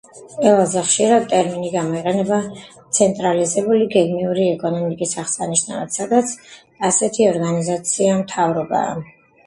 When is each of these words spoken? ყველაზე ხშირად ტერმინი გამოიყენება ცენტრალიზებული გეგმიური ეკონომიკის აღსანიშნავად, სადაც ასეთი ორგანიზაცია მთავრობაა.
ყველაზე 0.35 0.81
ხშირად 0.85 1.27
ტერმინი 1.33 1.69
გამოიყენება 1.73 2.39
ცენტრალიზებული 2.99 3.89
გეგმიური 3.97 4.49
ეკონომიკის 4.57 5.15
აღსანიშნავად, 5.27 5.95
სადაც 6.01 6.37
ასეთი 6.93 7.33
ორგანიზაცია 7.37 8.21
მთავრობაა. 8.29 9.03